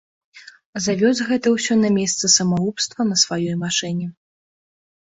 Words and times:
Завёз 0.85 1.17
гэта 1.29 1.53
ўсё 1.57 1.77
на 1.83 1.93
месца 1.99 2.33
самагубства 2.37 2.99
на 3.13 3.23
сваёй 3.27 3.55
машыне. 3.65 4.07